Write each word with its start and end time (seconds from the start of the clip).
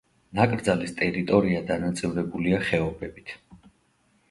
ნაკრძალის 0.37 0.93
ტერიტორია 1.01 1.61
დანაწევრებულია 1.69 2.65
ხეობებით. 2.71 3.39